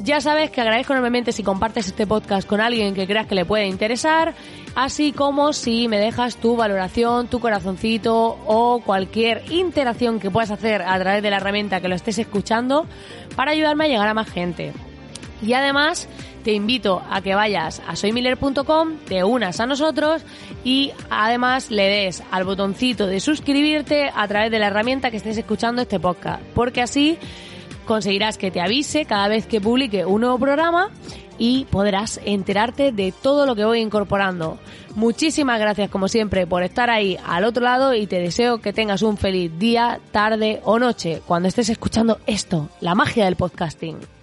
Ya 0.00 0.20
sabes 0.20 0.50
que 0.50 0.60
agradezco 0.60 0.92
enormemente 0.92 1.32
si 1.32 1.42
compartes 1.42 1.88
este 1.88 2.06
podcast 2.06 2.46
con 2.46 2.60
alguien 2.60 2.94
que 2.94 3.06
creas 3.06 3.26
que 3.26 3.34
le 3.34 3.44
puede 3.44 3.66
interesar, 3.66 4.32
así 4.76 5.10
como 5.12 5.52
si 5.52 5.88
me 5.88 5.98
dejas 5.98 6.36
tu 6.36 6.56
valoración, 6.56 7.26
tu 7.26 7.40
corazoncito 7.40 8.38
o 8.46 8.80
cualquier 8.80 9.42
interacción 9.50 10.20
que 10.20 10.30
puedas 10.30 10.52
hacer 10.52 10.82
a 10.82 10.98
través 11.00 11.22
de 11.22 11.30
la 11.30 11.38
herramienta 11.38 11.80
que 11.80 11.88
lo 11.88 11.96
estés 11.96 12.18
escuchando 12.18 12.86
para 13.34 13.50
ayudarme 13.50 13.86
a 13.86 13.88
llegar 13.88 14.08
a 14.08 14.14
más 14.14 14.30
gente. 14.30 14.72
Y 15.42 15.52
además 15.54 16.08
te 16.44 16.52
invito 16.52 17.02
a 17.10 17.20
que 17.20 17.34
vayas 17.34 17.82
a 17.86 17.96
soymiller.com, 17.96 18.98
te 19.06 19.24
unas 19.24 19.58
a 19.58 19.66
nosotros 19.66 20.22
y 20.64 20.92
además 21.10 21.70
le 21.70 21.88
des 21.88 22.22
al 22.30 22.44
botoncito 22.44 23.06
de 23.06 23.18
suscribirte 23.18 24.10
a 24.14 24.28
través 24.28 24.50
de 24.50 24.60
la 24.60 24.68
herramienta 24.68 25.10
que 25.10 25.16
estés 25.16 25.38
escuchando 25.38 25.82
este 25.82 25.98
podcast, 25.98 26.40
porque 26.54 26.82
así 26.82 27.18
conseguirás 27.88 28.36
que 28.36 28.50
te 28.50 28.60
avise 28.60 29.06
cada 29.06 29.28
vez 29.28 29.46
que 29.46 29.62
publique 29.62 30.04
un 30.04 30.20
nuevo 30.20 30.38
programa 30.38 30.90
y 31.38 31.64
podrás 31.64 32.20
enterarte 32.24 32.92
de 32.92 33.12
todo 33.12 33.46
lo 33.46 33.56
que 33.56 33.64
voy 33.64 33.80
incorporando. 33.80 34.58
Muchísimas 34.94 35.58
gracias 35.58 35.88
como 35.88 36.06
siempre 36.06 36.46
por 36.46 36.62
estar 36.62 36.90
ahí 36.90 37.16
al 37.26 37.44
otro 37.44 37.64
lado 37.64 37.94
y 37.94 38.06
te 38.06 38.20
deseo 38.20 38.58
que 38.58 38.74
tengas 38.74 39.00
un 39.00 39.16
feliz 39.16 39.58
día, 39.58 40.00
tarde 40.12 40.60
o 40.64 40.78
noche 40.78 41.22
cuando 41.26 41.48
estés 41.48 41.70
escuchando 41.70 42.18
esto, 42.26 42.68
la 42.80 42.94
magia 42.94 43.24
del 43.24 43.36
podcasting. 43.36 44.17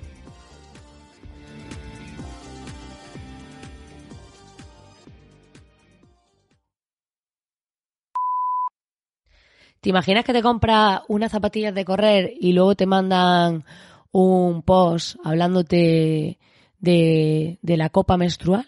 ¿Te 9.85 9.89
imaginas 9.89 10.25
que 10.25 10.33
te 10.33 10.41
compras 10.41 11.01
unas 11.09 11.31
zapatillas 11.31 11.75
de 11.75 11.85
correr 11.85 12.33
y 12.39 12.53
luego 12.53 12.73
te 12.73 12.87
mandan 12.87 13.63
un 14.11 14.63
post 14.63 15.15
hablándote 15.23 16.39
de, 16.79 17.59
la 17.61 17.89
copa 17.91 18.17
menstrual? 18.17 18.67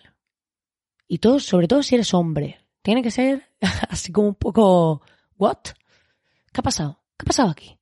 Y 1.08 1.18
todo, 1.18 1.40
sobre 1.40 1.68
todo 1.68 1.82
si 1.82 1.96
eres 1.96 2.14
hombre. 2.14 2.60
Tiene 2.84 3.02
que 3.02 3.10
ser 3.10 3.50
así 3.90 4.12
como 4.12 4.28
un 4.28 4.36
poco, 4.36 5.02
¿what? 5.40 5.58
¿Qué 6.54 6.60
ha 6.60 6.62
pasado? 6.62 7.00
¿Qué 7.18 7.24
ha 7.24 7.26
pasado 7.26 7.50
aquí? 7.50 7.77